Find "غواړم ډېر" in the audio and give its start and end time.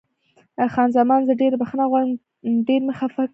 1.91-2.81